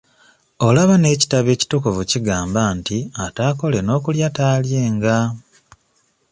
[0.67, 5.17] Olaba n'ekitabo ekitukuvu kigamba nti ataakole n'okulya taalyenga.